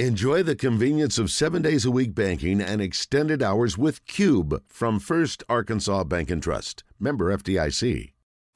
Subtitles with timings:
[0.00, 4.98] Enjoy the convenience of seven days a week banking and extended hours with Cube from
[4.98, 6.82] First Arkansas Bank and Trust.
[6.98, 8.10] Member FDIC.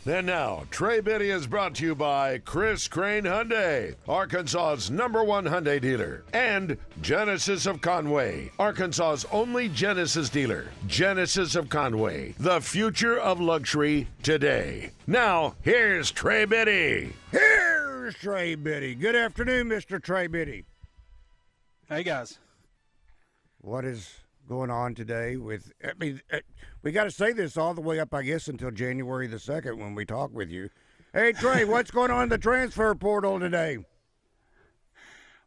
[0.04, 5.44] And now, Trey Biddy is brought to you by Chris Crane Hyundai, Arkansas's number one
[5.44, 10.66] Hyundai dealer, and Genesis of Conway, Arkansas's only Genesis dealer.
[10.88, 14.90] Genesis of Conway, the future of luxury today.
[15.06, 17.12] Now, here's Trey Biddy.
[17.30, 18.96] Here's Trey Biddy.
[18.96, 20.02] Good afternoon, Mr.
[20.02, 20.64] Trey Biddy.
[21.90, 22.38] Hey guys,
[23.62, 24.12] what is
[24.46, 25.38] going on today?
[25.38, 26.40] With I mean, uh,
[26.82, 29.78] we got to say this all the way up, I guess, until January the second
[29.78, 30.68] when we talk with you.
[31.14, 33.78] Hey Trey, what's going on in the transfer portal today?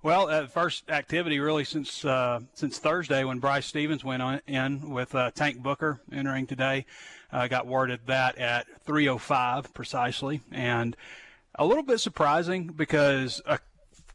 [0.02, 4.90] Well, uh, first activity really since uh, since Thursday when Bryce Stevens went on in
[4.90, 6.88] with uh, Tank Booker entering today.
[7.32, 10.98] Uh, got worded that at 3:05 precisely, and
[11.54, 13.60] a little bit surprising because a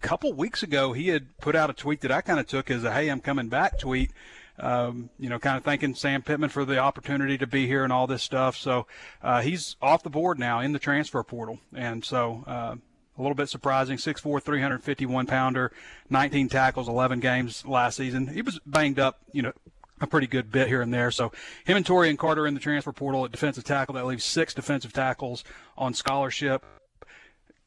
[0.01, 2.85] couple weeks ago, he had put out a tweet that I kind of took as
[2.85, 4.11] a "Hey, I'm coming back" tweet.
[4.59, 7.93] Um, you know, kind of thanking Sam Pittman for the opportunity to be here and
[7.93, 8.57] all this stuff.
[8.57, 8.87] So
[9.23, 12.77] uh, he's off the board now in the transfer portal, and so uh,
[13.19, 13.99] a little bit surprising.
[13.99, 15.73] 6'4", 351 pounder,
[16.09, 18.29] 19 tackles, 11 games last season.
[18.29, 19.53] He was banged up, you know,
[20.01, 21.10] a pretty good bit here and there.
[21.10, 21.33] So
[21.65, 23.95] him and Taurean Carter in the transfer portal at defensive tackle.
[23.95, 25.45] That leaves six defensive tackles
[25.77, 26.65] on scholarship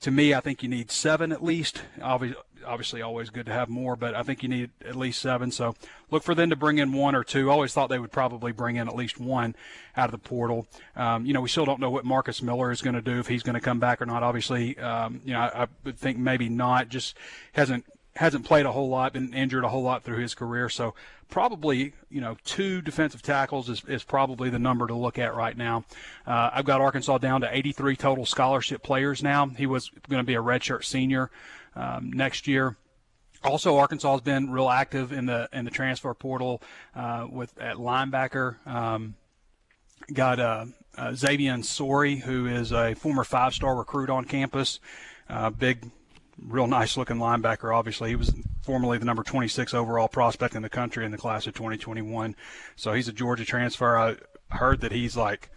[0.02, 1.81] to me, I think you need seven at least.
[2.02, 5.52] Obviously, obviously, always good to have more, but I think you need at least seven.
[5.52, 5.75] So
[6.11, 7.50] look for them to bring in one or two.
[7.50, 9.55] I always thought they would probably bring in at least one
[9.97, 10.67] out of the portal.
[10.95, 13.27] Um, you know, we still don't know what Marcus Miller is going to do if
[13.27, 14.23] he's going to come back or not.
[14.23, 16.89] Obviously, um, you know, I, I would think maybe not.
[16.89, 17.17] Just
[17.53, 17.86] hasn't
[18.19, 20.67] hasn't played a whole lot, been injured a whole lot through his career.
[20.67, 20.93] So
[21.29, 25.55] probably, you know, two defensive tackles is, is probably the number to look at right
[25.55, 25.85] now.
[26.27, 29.45] Uh, I've got Arkansas down to 83 total scholarship players now.
[29.47, 31.31] He was going to be a redshirt senior
[31.77, 32.75] um, next year.
[33.41, 36.61] Also, Arkansas has been real active in the in the transfer portal
[36.97, 38.57] uh, with at linebacker.
[38.67, 39.15] Um,
[40.13, 40.65] got uh,
[40.97, 44.81] uh, Xavian Sorey, who is a former five-star recruit on campus.
[45.29, 45.89] Uh, big
[46.48, 47.76] real nice looking linebacker.
[47.76, 48.33] Obviously, he was
[48.64, 52.36] formerly the number 26 overall prospect in the country in the class of 2021.
[52.76, 53.98] So he's a Georgia transfer.
[53.98, 54.16] I
[54.50, 55.50] heard that he's like,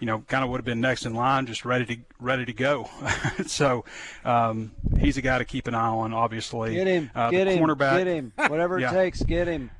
[0.00, 2.52] you know, kind of would have been next in line, just ready to ready to
[2.52, 2.88] go.
[3.46, 3.84] so
[4.24, 6.14] um, he's a guy to keep an eye on.
[6.14, 9.70] Obviously, get him, uh, get him, cornerback, get him, whatever it takes, get him.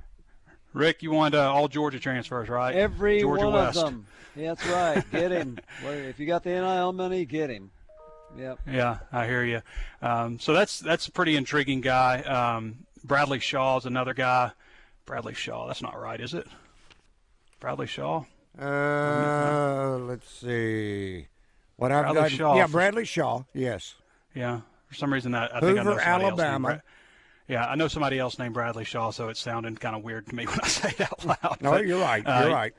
[0.72, 2.74] Rick, you want uh, all Georgia transfers, right?
[2.76, 3.78] Every Georgia one West.
[3.78, 4.06] of them.
[4.36, 5.10] Yeah, that's right.
[5.10, 5.58] Get him.
[5.84, 7.70] if you got the NIL money, get him.
[8.38, 8.60] Yep.
[8.70, 9.62] Yeah, I hear you.
[10.02, 12.20] Um, so that's that's a pretty intriguing guy.
[12.22, 14.52] Um, Bradley Shaw is another guy.
[15.04, 15.66] Bradley Shaw.
[15.66, 16.46] That's not right, is it?
[17.58, 18.24] Bradley Shaw.
[18.58, 21.26] Uh, let's see.
[21.76, 22.30] What I've Bradley got?
[22.30, 22.56] Shaw.
[22.56, 23.42] Yeah, Bradley Shaw.
[23.54, 23.94] Yes.
[24.34, 24.60] Yeah.
[24.86, 26.82] For some reason, that I Hoover, think I know somebody Alabama.
[27.48, 30.34] Yeah, I know somebody else named Bradley Shaw, so it sounded kind of weird to
[30.36, 31.58] me when I say it out loud.
[31.60, 32.22] No, but, you're right.
[32.24, 32.72] You're uh, right.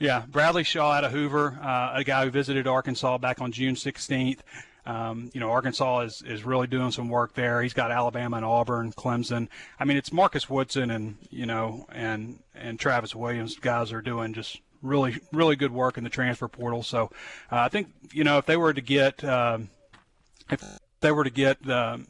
[0.00, 3.76] Yeah, Bradley Shaw out of Hoover, uh, a guy who visited Arkansas back on June
[3.76, 4.40] 16th.
[4.86, 7.60] Um, you know, Arkansas is, is really doing some work there.
[7.60, 9.48] He's got Alabama and Auburn, Clemson.
[9.80, 14.32] I mean, it's Marcus Woodson and you know and and Travis Williams guys are doing
[14.32, 16.82] just really really good work in the transfer portal.
[16.82, 17.10] So
[17.50, 19.70] uh, I think you know if they were to get um,
[20.50, 20.62] if
[21.00, 22.04] they were to get the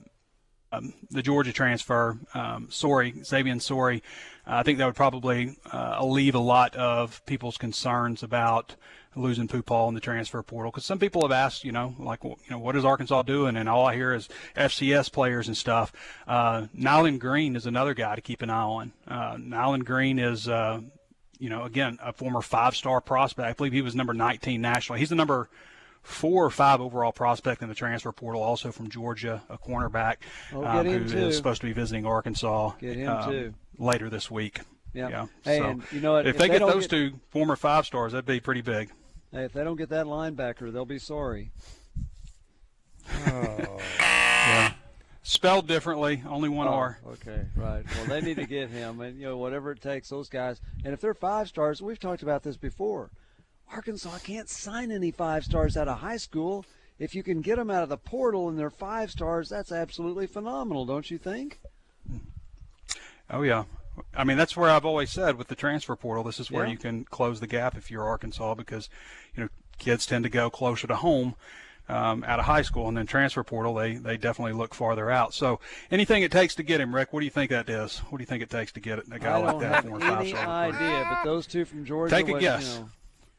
[0.73, 4.03] um, the Georgia transfer, um, Sorey, Xavian Sorey,
[4.47, 8.77] uh, I think that would probably uh, alleviate a lot of people's concerns about
[9.16, 12.37] losing Paul in the transfer portal because some people have asked, you know, like, you
[12.50, 13.56] know, what is Arkansas doing?
[13.56, 15.93] And all I hear is FCS players and stuff.
[16.27, 18.93] Uh, Nyland Green is another guy to keep an eye on.
[19.09, 20.81] Uh, Nyland Green is, uh,
[21.38, 23.49] you know, again, a former five-star prospect.
[23.49, 25.00] I believe he was number 19 nationally.
[25.00, 25.48] He's the number
[26.03, 30.16] four or five overall prospect in the transfer portal, also from Georgia, a cornerback
[30.53, 31.19] oh, um, who too.
[31.19, 34.60] is supposed to be visiting Arkansas um, later this week.
[34.94, 35.10] Yep.
[35.10, 35.27] Yeah.
[35.44, 36.27] Hey, so and you know what?
[36.27, 36.91] If, if they, they get those get...
[36.91, 38.91] two former five stars, that'd be pretty big.
[39.33, 41.51] Hey, if they don't get that linebacker, they'll be sorry.
[43.27, 43.81] Oh.
[44.01, 44.73] yeah.
[45.23, 47.01] Spelled differently, only one oh, R.
[47.05, 47.85] Okay, right.
[47.97, 50.61] Well, they need to get him, and you know whatever it takes, those guys.
[50.84, 53.11] And if they're five stars, we've talked about this before.
[53.73, 56.65] Arkansas can't sign any five stars out of high school.
[57.01, 60.29] If you can get them out of the portal and they're five stars, that's absolutely
[60.29, 61.59] phenomenal, don't you think?
[63.29, 63.65] Oh yeah,
[64.15, 66.72] I mean, that's where I've always said with the transfer portal, this is where yeah.
[66.72, 68.89] you can close the gap if you're Arkansas because,
[69.34, 69.48] you know,
[69.78, 71.34] kids tend to go closer to home
[71.89, 75.34] um, out of high school, and then transfer portal, they they definitely look farther out.
[75.34, 75.60] So
[75.91, 77.13] anything it takes to get him, Rick.
[77.13, 77.98] What do you think that is?
[77.98, 79.84] What do you think it takes to get a guy I like that?
[79.84, 82.15] I don't have any idea, but those two from Georgia.
[82.15, 82.75] Take a what, guess.
[82.75, 82.91] You know,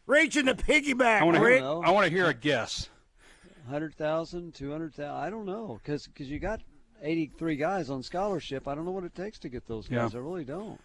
[0.05, 1.61] Reaching the piggyback, I want to Rick.
[1.61, 2.89] I want to hear a guess.
[3.65, 6.61] 100,000, 200,000, I don't know, because because you got
[7.01, 8.67] 83 guys on scholarship.
[8.67, 10.13] I don't know what it takes to get those guys.
[10.13, 10.19] Yeah.
[10.19, 10.79] I really don't.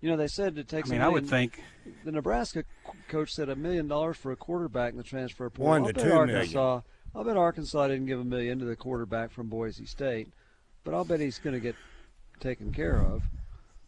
[0.00, 0.72] You know, they said it takes.
[0.72, 0.90] I takes.
[0.90, 1.62] mean, I would think
[2.04, 2.64] the Nebraska
[3.08, 5.70] coach said a million dollars for a quarterback in the transfer portal.
[5.70, 6.30] One I'll to bet two million.
[6.36, 6.80] Arkansas,
[7.14, 10.28] I'll bet Arkansas didn't give a million to the quarterback from Boise State,
[10.82, 11.76] but I'll bet he's going to get
[12.40, 13.22] taken care of.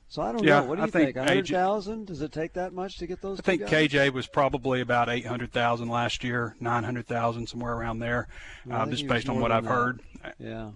[0.08, 0.66] So I don't Yeah, know.
[0.66, 1.16] What do I you think think?
[1.16, 3.40] A hundred Does it take that much to get those?
[3.40, 3.70] I think guys?
[3.90, 8.28] KJ was probably about eight hundred thousand last year, nine hundred thousand somewhere around there,
[8.70, 9.70] I uh, just based on what I've that.
[9.70, 10.00] heard.
[10.38, 10.70] Yeah.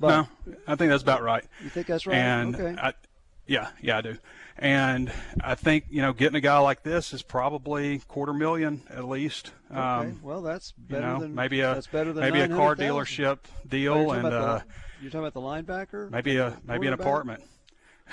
[0.00, 0.28] No,
[0.66, 1.44] I think that's about right.
[1.62, 2.16] You think that's right?
[2.16, 2.80] And okay.
[2.80, 2.92] I,
[3.46, 4.16] yeah, yeah, I do.
[4.56, 5.10] And
[5.42, 9.50] I think you know getting a guy like this is probably quarter million at least.
[9.70, 9.80] okay.
[9.80, 12.86] Um, Well, that's you know, than maybe a that's better than maybe a car 900,000.
[12.86, 14.72] dealership you're deal talking and about the uh,
[15.02, 16.10] you're talking about the linebacker.
[16.10, 17.42] maybe a maybe an apartment.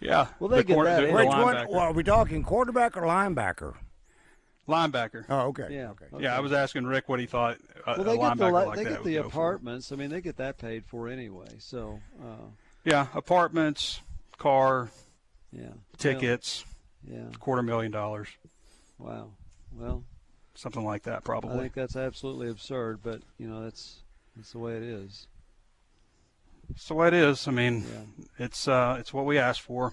[0.00, 0.26] yeah.
[0.38, 1.14] Well, they the get cor- that the- in.
[1.14, 1.54] the Which one?
[1.54, 1.70] linebacker.
[1.70, 3.74] Well, are we talking quarterback or linebacker?
[4.68, 5.24] Linebacker.
[5.28, 5.68] Oh, okay.
[5.70, 5.90] Yeah.
[5.90, 6.06] Okay.
[6.12, 6.22] okay.
[6.24, 8.76] Yeah, I was asking Rick what he thought a, Well, a they get the like
[8.76, 9.92] they get the apartments.
[9.92, 11.48] I mean, they get that paid for anyway.
[11.58, 12.46] So, uh,
[12.84, 14.00] Yeah, apartments,
[14.38, 14.90] car,
[15.52, 15.68] yeah.
[15.98, 16.64] tickets,
[17.06, 17.38] Well, yeah.
[17.38, 18.28] quarter million dollars,
[18.98, 19.30] Wow.
[19.76, 20.04] Well,
[20.54, 21.56] something like that probably.
[21.56, 24.02] I think that's absolutely absurd, but you know that's
[24.36, 25.26] that's the way it is.
[26.70, 27.46] It's the way it is.
[27.46, 28.44] I mean, Yeah.
[28.46, 29.92] it's uh, it's what we asked for.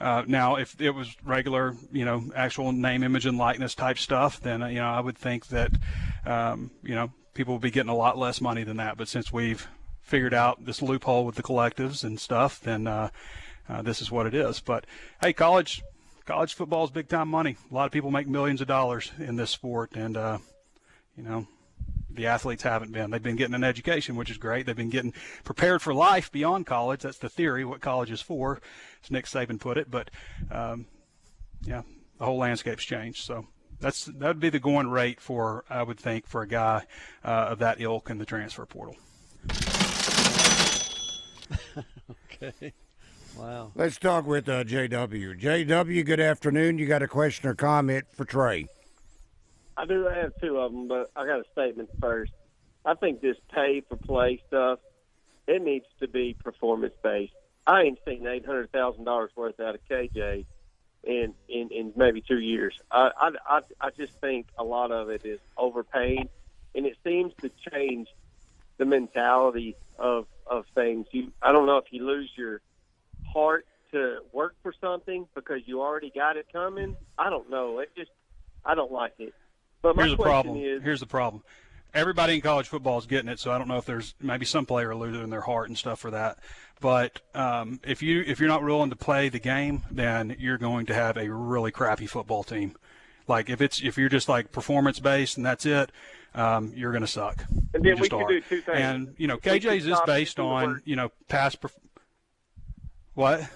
[0.00, 4.40] Uh, now, if it was regular, you know, actual name, image, and likeness type stuff,
[4.40, 5.70] then uh, you know I would think that
[6.26, 8.96] um, you know people would be getting a lot less money than that.
[8.96, 9.68] But since we've
[10.02, 13.10] figured out this loophole with the collectives and stuff, then uh,
[13.68, 14.60] uh, this is what it is.
[14.60, 14.84] But
[15.20, 15.82] hey, college
[16.24, 17.56] college football is big time money.
[17.70, 20.38] A lot of people make millions of dollars in this sport, and uh,
[21.16, 21.46] you know
[22.14, 23.10] the athletes haven't been.
[23.10, 24.66] They've been getting an education, which is great.
[24.66, 25.14] They've been getting
[25.44, 27.02] prepared for life beyond college.
[27.02, 28.60] That's the theory, what college is for,
[29.02, 29.90] as Nick Saban put it.
[29.90, 30.10] But
[30.50, 30.86] um,
[31.62, 31.82] yeah,
[32.18, 33.24] the whole landscape's changed.
[33.24, 33.46] So
[33.80, 36.86] that's that would be the going rate for I would think for a guy
[37.24, 38.96] uh, of that ilk in the transfer portal.
[42.42, 42.72] Okay.
[43.36, 43.72] Wow.
[43.74, 45.40] Let's talk with uh, JW.
[45.40, 46.78] JW, good afternoon.
[46.78, 48.66] You got a question or comment for Trey?
[49.76, 52.32] I do have two of them, but I got a statement first.
[52.84, 54.78] I think this pay for play stuff,
[55.46, 57.32] it needs to be performance based.
[57.66, 60.44] I ain't seen eight hundred thousand dollars worth out of KJ
[61.04, 62.74] in in, in maybe two years.
[62.90, 63.10] I,
[63.48, 66.28] I I just think a lot of it is overpaid,
[66.74, 68.08] and it seems to change
[68.78, 71.06] the mentality of of things.
[71.12, 72.60] You I don't know if you lose your
[73.24, 76.96] heart to work for something because you already got it coming.
[77.18, 77.78] I don't know.
[77.80, 78.10] It just
[78.64, 79.34] I don't like it.
[79.84, 80.64] But my Here's the question problem.
[80.64, 81.42] is, Here's the problem.
[81.92, 84.64] Everybody in college football is getting it, so I don't know if there's maybe some
[84.64, 86.38] player losing their heart and stuff for that.
[86.80, 90.86] But um, if you if you're not willing to play the game, then you're going
[90.86, 92.76] to have a really crappy football team.
[93.28, 95.92] Like if it's if you're just like performance based and that's it,
[96.34, 97.44] um, you're going to suck.
[97.74, 98.28] And You then we can are.
[98.28, 98.78] do two things.
[98.78, 101.60] And you know, KJ's is based on you know past.
[101.60, 101.76] Perf-
[103.12, 103.46] what?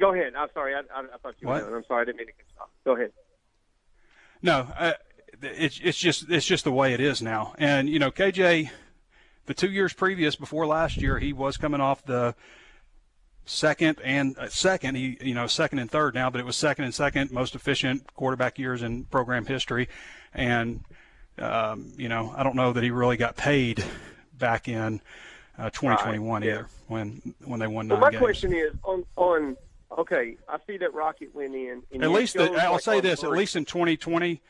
[0.00, 0.32] go ahead.
[0.36, 0.74] I'm sorry.
[0.74, 1.70] I, I, I thought you What?
[1.70, 1.76] were.
[1.78, 2.02] I'm sorry.
[2.02, 2.68] I didn't mean to cut you off.
[2.84, 3.12] Go ahead.
[4.42, 4.92] No, uh,
[5.42, 7.54] it's it's just it's just the way it is now.
[7.58, 8.70] And you know, KJ,
[9.46, 12.34] the two years previous before last year, he was coming off the
[13.44, 14.94] second and uh, second.
[14.96, 18.14] He you know second and third now, but it was second and second most efficient
[18.14, 19.88] quarterback years in program history.
[20.34, 20.84] And
[21.38, 23.84] um, you know, I don't know that he really got paid
[24.38, 25.00] back in
[25.58, 26.54] uh, 2021 Right, yeah.
[26.54, 28.22] either when when they won Well, nine my games.
[28.22, 29.56] question is on on.
[29.96, 31.82] Okay, I see that Rocket went in.
[32.02, 34.42] At least the, I'll like say this: at least in 2020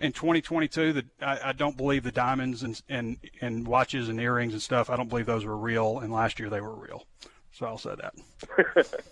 [0.00, 4.54] and 2022, that I, I don't believe the diamonds and, and and watches and earrings
[4.54, 4.90] and stuff.
[4.90, 7.06] I don't believe those were real, and last year they were real.
[7.52, 8.14] So I'll say that.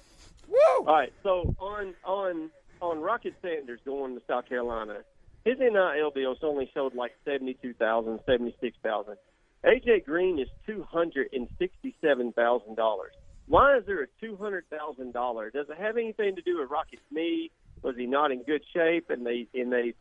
[0.48, 0.58] Woo!
[0.78, 2.50] All right, so on on
[2.80, 4.98] on Rocket Sanders going to South Carolina,
[5.44, 9.16] his NIL deals only showed like seventy two thousand, seventy six thousand.
[9.64, 13.12] AJ Green is two hundred and sixty seven thousand dollars.
[13.48, 15.50] Why is there a two hundred thousand dollar?
[15.50, 17.50] Does it have anything to do with Rocket's knee?
[17.82, 19.94] Was he not in good shape, and they and they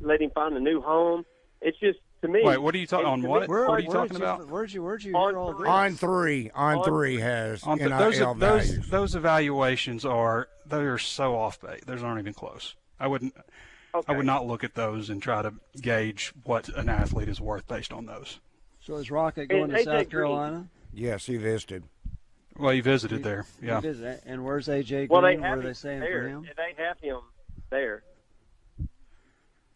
[0.00, 1.24] let him find a new home?
[1.60, 2.40] It's just to me.
[2.42, 3.22] Wait, what are you talking on?
[3.22, 3.42] What?
[3.42, 4.48] me, Where, what are you talking did about?
[4.48, 5.62] Where'd you Where'd you On hear all three.
[5.64, 5.68] this?
[5.68, 8.90] On three, on On- three has On th- NIL those those values.
[8.90, 11.82] those evaluations are they are so off base.
[11.86, 12.74] Those aren't even close.
[12.98, 13.34] I wouldn't.
[13.94, 14.12] Okay.
[14.12, 17.66] I would not look at those and try to gauge what an athlete is worth
[17.68, 18.38] based on those.
[18.80, 20.10] So is Rocket going And to AJ South Green.
[20.10, 20.68] Carolina?
[20.92, 21.84] yes, he visited.
[22.58, 23.80] Well, you visited there, He yeah.
[23.80, 24.20] visited.
[24.26, 25.08] And where's AJ Green?
[25.10, 26.22] Well, they what have are they him saying there.
[26.22, 26.48] for him?
[26.56, 27.20] They have him
[27.70, 28.02] there.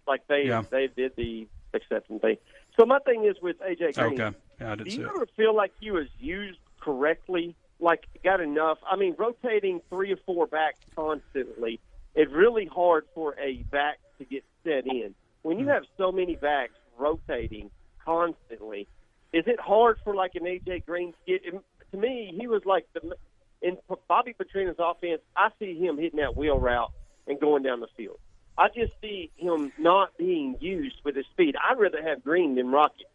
[0.06, 0.62] Like they Yeah.
[0.70, 2.36] they did the acceptance thing.
[2.78, 4.20] So my thing is with AJ Green.
[4.20, 5.10] Okay, yeah, I did Do see you it.
[5.14, 7.54] ever feel like he was used correctly?
[7.78, 8.78] Like got enough?
[8.90, 11.78] I mean, rotating three or four backs constantly.
[12.14, 15.14] It's really hard for a back to get set in.
[15.42, 15.64] When Hmm.
[15.64, 17.70] you have so many backs rotating
[18.04, 18.88] constantly,
[19.32, 21.42] is it hard for like an AJ Green to get?
[21.92, 23.16] To me, he was like the
[23.60, 23.76] in
[24.08, 25.20] Bobby Petrino's offense.
[25.36, 26.90] I see him hitting that wheel route
[27.26, 28.18] and going down the field.
[28.58, 31.54] I just see him not being used with his speed.
[31.56, 33.06] I'd rather have Green than Rocket,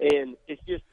[0.00, 0.84] and it's just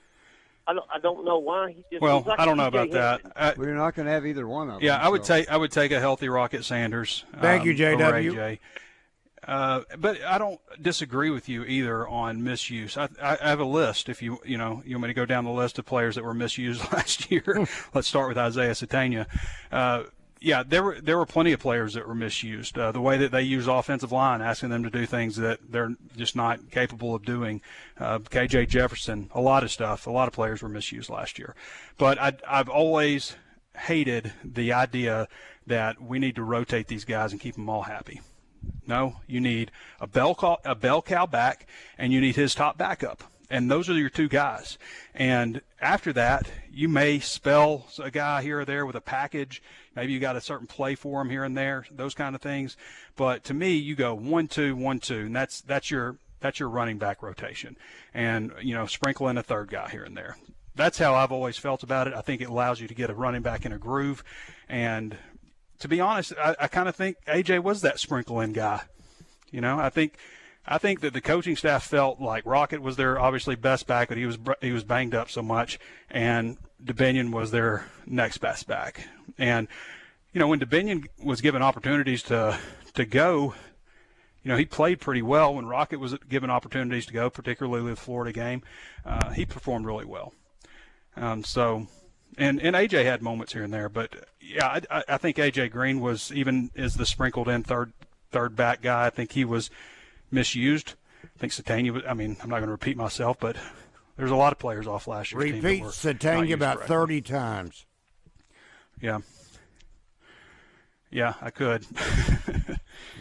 [0.67, 2.01] I don't I don't know why he just.
[2.01, 3.21] Well, like I don't know about that.
[3.35, 4.83] I, We're not going to have either one of them.
[4.83, 7.25] yeah, I would so- take I would take a healthy Rocket Sanders.
[7.39, 8.59] Thank you, um, over JW.
[9.47, 12.97] Uh, but I don't disagree with you either on misuse.
[12.97, 14.09] I, I I have a list.
[14.09, 16.23] If you you know you want me to go down the list of players that
[16.23, 19.27] were misused last year, let's start with Isaiah Sategna.
[19.71, 20.03] Uh,
[20.41, 22.77] yeah, there were there were plenty of players that were misused.
[22.77, 25.95] Uh, the way that they use offensive line, asking them to do things that they're
[26.15, 27.61] just not capable of doing.
[27.99, 30.07] Uh, KJ Jefferson, a lot of stuff.
[30.07, 31.55] A lot of players were misused last year.
[31.97, 33.35] But I, I've always
[33.77, 35.27] hated the idea
[35.67, 38.21] that we need to rotate these guys and keep them all happy.
[38.87, 42.77] No, you need a bell cow, a bell cow back, and you need his top
[42.77, 44.77] backup, and those are your two guys.
[45.13, 49.61] And after that, you may spell a guy here or there with a package.
[49.95, 52.77] Maybe you got a certain play for him here and there, those kind of things.
[53.15, 56.69] But to me, you go one two one two, and that's that's your that's your
[56.69, 57.77] running back rotation,
[58.13, 60.37] and you know sprinkle in a third guy here and there.
[60.75, 62.13] That's how I've always felt about it.
[62.13, 64.23] I think it allows you to get a running back in a groove,
[64.67, 65.17] and
[65.79, 68.81] to be honest, I, I kind of think AJ was that sprinkle in guy.
[69.51, 70.17] You know, I think
[70.65, 74.17] I think that the coaching staff felt like Rocket was their obviously best back, but
[74.17, 79.07] he was he was banged up so much, and Dubinion was their next best back.
[79.37, 79.67] And
[80.33, 82.59] you know, when Dubinion was given opportunities to
[82.93, 83.55] to go,
[84.43, 85.55] you know, he played pretty well.
[85.55, 88.61] When Rocket was given opportunities to go, particularly the Florida game,
[89.05, 90.33] uh, he performed really well.
[91.15, 91.87] Um, so,
[92.39, 95.99] and and AJ had moments here and there, but yeah, I, I think AJ Green
[95.99, 97.93] was even as the sprinkled in third
[98.31, 99.05] third back guy.
[99.05, 99.69] I think he was
[100.31, 100.95] misused.
[101.23, 102.03] I think Sategna was.
[102.07, 103.55] I mean, I'm not going to repeat myself, but
[104.17, 106.95] there's a lot of players off last that Repeat Sategna about correctly.
[106.95, 107.85] 30 times.
[109.01, 109.19] Yeah.
[111.11, 111.85] Yeah, I could.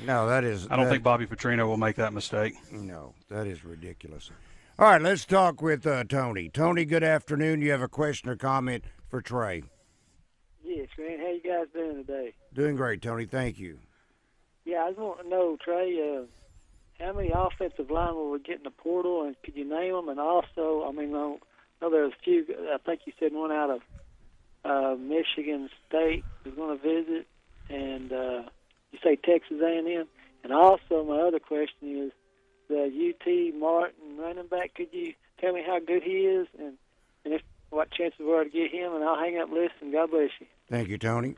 [0.05, 0.67] No, that is.
[0.71, 2.55] I don't that- think Bobby Petrino will make that mistake.
[2.73, 4.31] No, that is ridiculous.
[4.79, 6.49] All right, let's talk with uh, Tony.
[6.49, 7.61] Tony, good afternoon.
[7.61, 9.63] You have a question or comment for Trey?
[10.65, 11.21] Yes, Grant.
[11.21, 12.35] How you guys doing today?
[12.53, 13.27] Doing great, Tony.
[13.27, 13.79] Thank you.
[14.65, 16.25] Yeah, I just want to know, Trey, uh,
[17.03, 20.09] how many offensive linemen will we get in the portal, and could you name them?
[20.09, 21.37] And also, I mean, I
[21.81, 22.45] know there's a few.
[22.73, 23.81] I think you said one out of
[24.65, 27.27] uh, Michigan State is going to visit,
[27.71, 28.43] and uh,
[28.93, 30.07] you say Texas A&M.
[30.45, 32.13] And also, my other question is
[32.69, 34.75] the UT Martin running back.
[34.75, 36.75] Could you tell me how good he is, and
[37.25, 38.95] and if what chances were to get him?
[38.95, 39.93] And I'll hang up listen.
[39.93, 40.47] God bless you.
[40.69, 41.37] Thank you, Tony.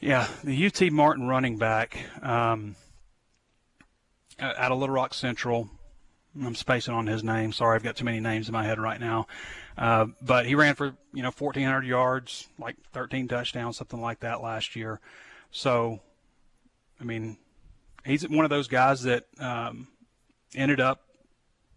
[0.00, 2.76] Yeah, the UT Martin running back um,
[4.38, 5.70] out of Little Rock Central.
[6.38, 7.52] I'm spacing on his name.
[7.52, 9.26] Sorry, I've got too many names in my head right now.
[9.78, 14.42] Uh, but he ran for you know 1,400 yards, like 13 touchdowns, something like that
[14.42, 15.00] last year.
[15.50, 16.00] So,
[17.00, 17.38] I mean,
[18.04, 19.88] he's one of those guys that um,
[20.54, 21.05] ended up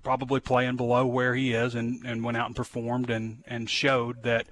[0.03, 4.23] probably playing below where he is, and, and went out and performed and, and showed
[4.23, 4.47] that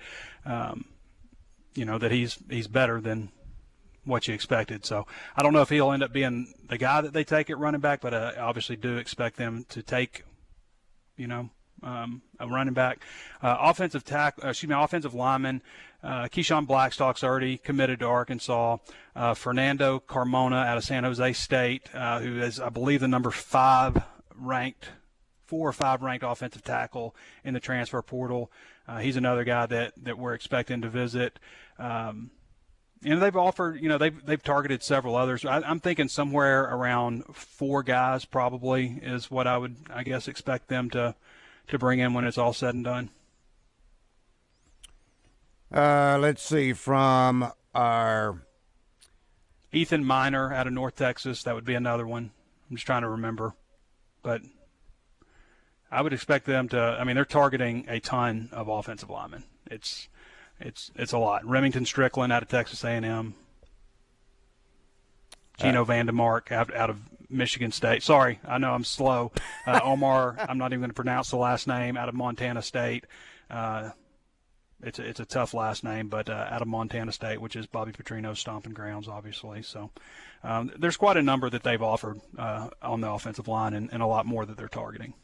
[0.46, 0.86] um,
[1.74, 3.30] you know that he's he's better than
[4.08, 4.86] what you expected.
[4.86, 7.58] So I don't know if he'll end up being the guy that they take at
[7.58, 10.24] running back, but I obviously do expect them to take,
[11.18, 11.50] you know,
[11.84, 13.02] um, a running back,
[13.44, 15.62] uh, offensive tack, uh, excuse me, offensive lineman.
[16.02, 18.78] Uh, Keyshawn Blackstock's already committed to Arkansas.
[19.16, 23.32] Uh, Fernando Carmona out of San Jose State, uh, who is, I believe, the number
[23.32, 24.02] five
[24.36, 24.90] ranked,
[25.48, 28.52] four or five ranked offensive tackle in the transfer portal.
[28.88, 31.40] Uh, he's another guy that, that we're expecting to visit.
[31.80, 32.32] Um,
[33.04, 35.46] and they've offered, you know, they've they've targeted several others.
[35.46, 40.68] I, I'm thinking somewhere around four guys probably is what I would, I guess, expect
[40.68, 41.16] them to
[41.68, 43.10] to bring in when it's all said and done.
[45.72, 48.42] Uh, let's see from our
[49.72, 52.32] Ethan Miner out of North Texas, that would be another one.
[52.70, 53.54] I'm just trying to remember,
[54.24, 54.42] but
[55.92, 56.80] I would expect them to.
[56.80, 59.44] I mean, they're targeting a ton of offensive linemen.
[59.70, 60.10] It's
[60.60, 61.46] it's it's a lot.
[61.46, 63.36] Remington Strickland out of Texas A&M.
[65.58, 68.04] Gino Vandemark out, out of Michigan State.
[68.04, 69.32] Sorry, I know I'm slow.
[69.66, 71.98] Uh, Omar, I'm not even going to pronounce the last name.
[71.98, 73.06] Out of Montana State.
[73.50, 73.90] Uh,
[74.84, 77.66] it's a, it's a tough last name, but uh, out of Montana State, which is
[77.66, 79.64] Bobby Petrino's stomping grounds, obviously.
[79.64, 79.90] So
[80.44, 84.04] um, there's quite a number that they've offered uh, on the offensive line, and, and
[84.04, 85.16] a lot more that they're targeting.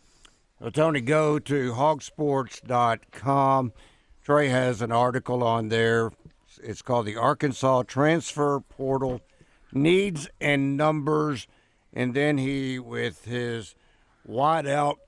[0.63, 3.73] Well, Tony, go to hogsports.com.
[4.23, 6.13] Trey has an article on there.
[6.63, 9.19] It's called the Arkansas Transfer Portal
[9.73, 11.47] Needs and Numbers.
[11.91, 13.75] And then he, with his
[14.23, 14.99] wide out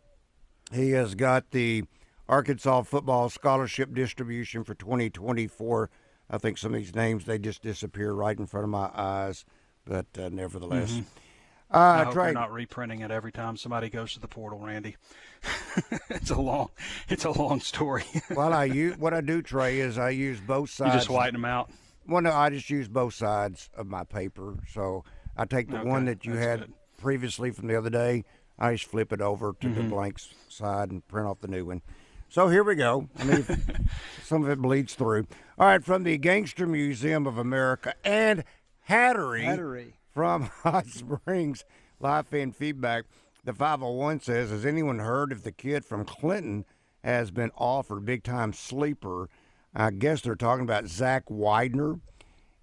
[0.74, 1.86] He has got the
[2.28, 5.90] Arkansas football scholarship distribution for 2024.
[6.30, 9.46] I think some of these names they just disappear right in front of my eyes,
[9.86, 10.92] but uh, nevertheless.
[10.92, 11.25] Mm-hmm.
[11.72, 14.60] I Uh, hope Trey, you're not reprinting it every time somebody goes to the portal,
[14.60, 14.96] Randy.
[16.10, 16.70] it's a long,
[17.10, 18.06] it's a long story.
[18.36, 20.88] well, I use what I do, Trey, is I use both sides.
[20.88, 21.04] you sides.
[21.06, 21.70] just whiten them out.
[22.08, 24.56] Well, no, I just use both sides of my paper.
[24.72, 25.04] So
[25.36, 26.74] I take the Okay, one that you had good.
[26.98, 28.24] previously from the other day,
[28.60, 29.76] I just flip it over to Mm-hmm.
[29.76, 31.82] the blank side and print off the new one.
[32.30, 33.10] So here we go.
[33.18, 33.46] I mean,
[34.24, 35.26] some of it bleeds through.
[35.58, 38.44] All right, from the Gangster Museum of America and
[38.90, 39.94] Hattery, Hattery.
[40.16, 41.66] From Hot Springs,
[42.00, 43.04] live fan feedback.
[43.44, 46.66] The 501 says, Has anyone heard if the kid from Clinton
[47.04, 49.30] has been offered big time sleeper?
[49.76, 52.00] I guess they're talking about Zach Widener.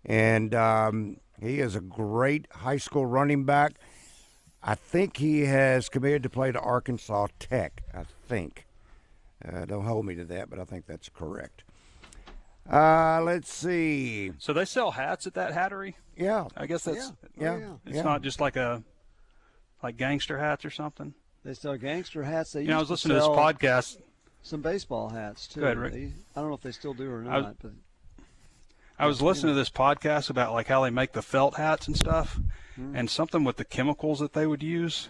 [0.05, 3.75] And um, he is a great high school running back.
[4.63, 7.83] I think he has committed to play to Arkansas Tech.
[7.95, 8.67] I think.
[9.47, 11.65] Uh, don't hold me to that, but I think that's correct.
[12.71, 14.33] Uh, let's see.
[14.39, 15.95] So they sell hats at that hattery.
[16.17, 17.73] Yeah, I guess that's yeah, yeah.
[17.87, 18.03] it's yeah.
[18.03, 18.83] not just like a
[19.83, 21.15] like gangster hats or something.
[21.45, 22.53] They sell gangster hats.
[22.53, 23.99] They You know, I was listening to this podcast.
[24.43, 25.61] Some baseball hats too.
[25.61, 25.93] Go ahead, Rick.
[25.93, 27.73] They- I don't know if they still do or I was- not, but
[28.99, 31.97] I was listening to this podcast about like how they make the felt hats and
[31.97, 32.39] stuff,
[32.77, 32.95] Hmm.
[32.95, 35.09] and something with the chemicals that they would use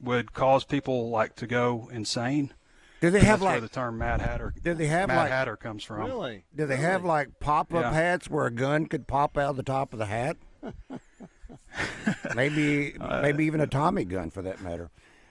[0.00, 2.52] would cause people like to go insane.
[3.00, 3.62] Do they have that's where like?
[3.62, 5.30] the term Mad Hatter, Do they have Mad like?
[5.30, 6.06] Hatter comes from.
[6.06, 7.92] really, Do they have like pop-up Yeah.
[7.92, 10.36] hats where a gun could pop out the top of the hat?
[12.34, 14.90] maybe, Uh, maybe even a Tommy gun for that matter.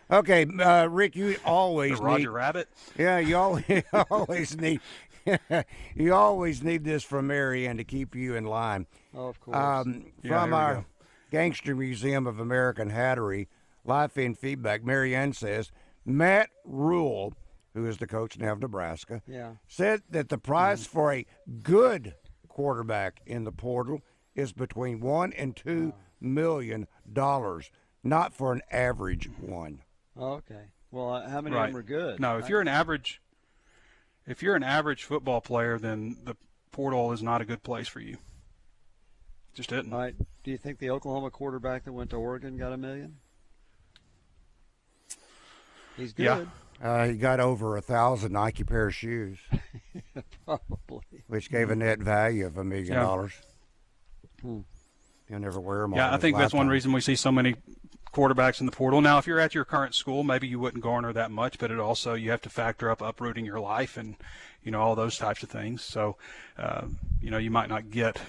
[0.09, 2.27] Okay, uh, Rick, you The always Roger need.
[2.29, 2.69] Rabbit.
[2.97, 4.79] Yeah, you always, always need.
[5.95, 8.87] you always need this from Marianne to keep you in line.
[9.13, 9.57] oh, of course.
[9.57, 10.85] Um, Yeah, from our go.
[11.31, 13.47] Gangster Museum of American Hattery,
[13.83, 15.71] live in feedback, Marianne says
[16.05, 17.33] Matt Rhule,
[17.77, 19.51] who is the coach now of Nebraska, yeah.
[19.67, 21.27] said that the price for a
[21.61, 22.15] good
[22.47, 24.01] quarterback in the portal
[24.35, 27.69] is between one and two million dollars,
[28.03, 29.83] not for an average one.
[30.19, 30.71] Okay.
[30.89, 31.65] Well, uh, how many right.
[31.65, 32.19] of them are good?
[32.19, 33.21] No, if you're an average,
[34.25, 36.35] if you're an average football player, then the
[36.71, 38.17] portal is not a good place for you.
[39.53, 39.93] Just isn't.
[39.93, 40.15] All right.
[40.43, 43.17] Do you think the Oklahoma quarterback that went to Oregon got a million?
[45.95, 46.23] He's good.
[46.23, 46.45] Yeah.
[46.81, 49.39] Uh, he got over a thousand Nike pair of shoes,
[50.45, 51.23] Probably.
[51.27, 53.01] which gave a net value of a million Yeah.
[53.01, 53.33] dollars.
[54.41, 54.59] Hmm.
[55.27, 55.93] He'll never wear them.
[55.95, 57.55] Yeah, I think that's one reason we see so many
[58.13, 59.01] quarterbacks in the portal.
[59.01, 61.79] Now, if you're at your current school, maybe you wouldn't garner that much, but it
[61.79, 64.15] also you have to factor up uprooting your life and
[64.63, 65.81] you know all those types of things.
[65.83, 66.15] So,
[66.57, 66.85] uh,
[67.21, 68.21] you know, you might not get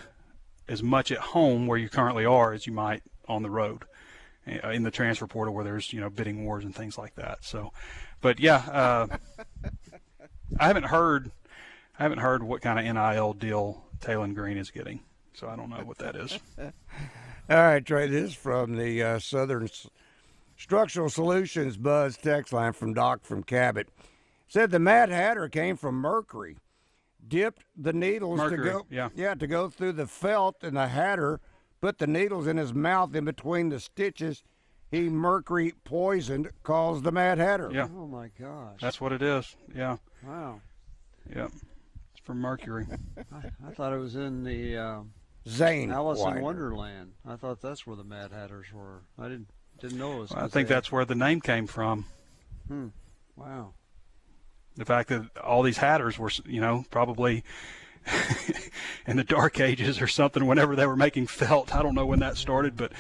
[0.67, 3.85] as much at home where you currently are as you might on the road
[4.49, 7.45] in the transfer portal where there's you know bidding wars and things like that.
[7.45, 7.73] So,
[8.21, 9.07] but yeah, uh,
[10.59, 11.31] I haven't heard
[11.99, 15.01] I haven't heard what kind of NIL deal Talon Green is getting.
[15.35, 16.39] So I don't know what that is.
[16.59, 18.09] All right, Trey.
[18.09, 19.89] This is from the uh, Southern S-
[20.57, 23.89] Structural Solutions Buzz text line from Doc from Cabot.
[24.49, 26.57] Said the Mad Hatter came from Mercury,
[27.27, 29.09] dipped the needles Mercury, to go, yeah.
[29.15, 31.41] yeah, to go through the felt, and the Hatter
[31.81, 34.43] put the needles in his mouth in between the stitches.
[34.91, 37.71] He mercury poisoned, caused the Mad Hatter.
[37.73, 37.89] Yeah.
[37.95, 38.79] Oh my gosh.
[38.81, 39.55] That's what it is.
[39.75, 39.99] Yeah.
[40.27, 40.61] wow.
[41.35, 41.45] Yeah.
[41.47, 42.87] It's from Mercury.
[43.33, 45.01] I, I thought it was in the uh,
[45.47, 46.39] Zane Alice Wider.
[46.39, 47.13] in Wonderland.
[47.27, 49.03] I thought that's where the Mad Hatters were.
[49.19, 50.33] I didn't didn't know it was.
[50.33, 52.07] I think they- that's where the name came from.
[52.67, 52.89] Hmm.
[53.37, 53.75] Wow.
[54.77, 57.45] The fact that all these hatters were, you know, probably
[59.07, 61.75] in the dark ages or something whenever they were making felt.
[61.75, 62.93] I don't know when that started, but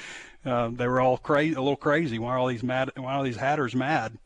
[0.44, 2.18] uh, they were all crazy, a little crazy.
[2.18, 2.90] Why are all these mad?
[2.96, 4.18] Why are all these hatters mad?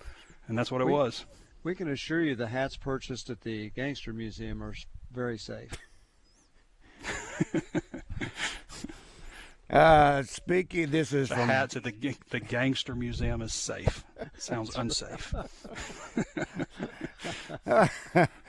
[0.49, 1.25] And that's what it We- was.
[1.65, 4.75] We can assure you the hats purchased at the Gangster Museum are
[5.13, 5.71] very safe.
[9.71, 14.05] Uh, speaking, this is The from hats at the the gangster museum is safe.
[14.37, 15.33] Sounds unsafe.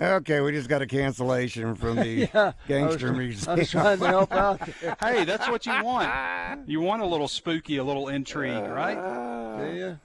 [0.00, 3.50] Okay, we just got a cancellation from the Yeah, Gangster I was, Museum.
[3.50, 4.60] I was trying to help out
[5.02, 6.10] hey, that's what you want.
[6.66, 9.58] You want a little spooky, a little intrigue, uh, right?
[9.70, 9.98] Do you?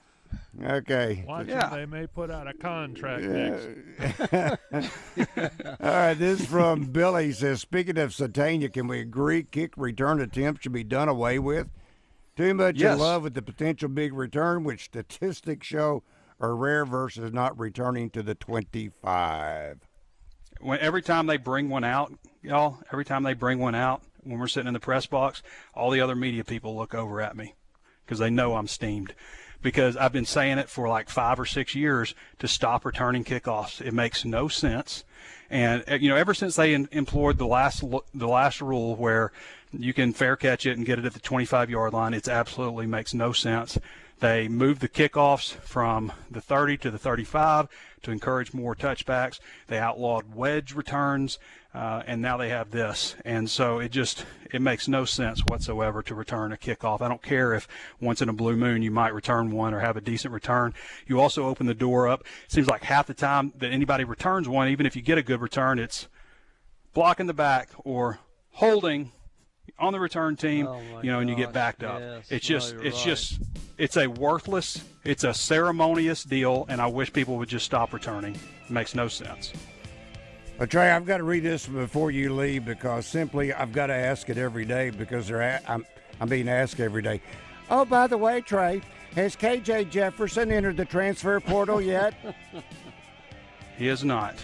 [0.66, 1.24] Okay.
[1.26, 1.68] Watch Yeah.
[1.70, 3.68] them, they may put out a contract next.
[5.80, 7.26] All right, this is from Billy.
[7.26, 11.38] He says, speaking of Sategna, can we agree kick return attempts should be done away
[11.38, 11.68] with?
[12.36, 12.94] Too much Yes.
[12.94, 16.02] in love with the potential big return, which statistics show
[16.40, 19.80] are rare versus not returning to the 25.
[20.60, 24.38] when every time they bring one out, y'all, every time they bring one out, when
[24.38, 25.42] we're sitting in the press box,
[25.74, 27.54] all the other media people look over at me
[28.04, 29.14] because they know I'm steamed.
[29.62, 33.80] because I've been saying it for like five or six years to stop returning kickoffs.
[33.80, 35.04] It makes no sense.
[35.50, 37.82] And uh, you know, ever since they in, employed the last
[38.14, 39.32] the last rule where
[39.72, 42.86] you can fair catch it and get it at the 25 yard line, it absolutely
[42.86, 43.78] makes no sense.
[44.18, 47.68] They moved the kickoffs from the 30 to the 35
[48.02, 49.40] to encourage more touchbacks.
[49.66, 51.38] They outlawed wedge returns,
[51.74, 53.14] uh, and now they have this.
[53.26, 57.02] And so it just it makes no sense whatsoever to return a kickoff.
[57.02, 57.68] I don't care if
[58.00, 60.72] once in a blue moon you might return one or have a decent return.
[61.06, 62.20] You also open the door up.
[62.46, 65.22] It seems like half the time that anybody returns one, even if you get a
[65.22, 66.08] good return, it's
[66.94, 68.20] blocking the back or
[68.52, 69.12] holding
[69.78, 72.00] on the return team, Oh, you know, and you get backed up.
[72.00, 72.26] yes.
[72.30, 73.04] It's just, you're it's right.
[73.04, 73.40] just,
[73.78, 78.34] it's a worthless, it's a ceremonious deal, and I wish people would just stop returning.
[78.34, 79.52] It makes no sense.
[80.58, 83.94] But Trey, I've got to read this before you leave because simply I've got to
[83.94, 85.84] ask it every day because they're a- I'm
[86.18, 87.20] I'm being asked every day.
[87.68, 88.80] Oh, by the way, Trey,
[89.14, 92.14] has KJ Jefferson entered the transfer portal yet?
[93.76, 94.34] He is not.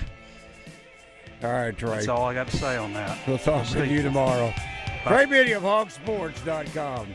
[1.42, 1.88] all right, Trey.
[1.92, 3.18] That's all I got to say on that.
[3.26, 4.52] We'll talk We'll with you tomorrow.
[5.06, 7.08] Trey Biddy of HogSports.com.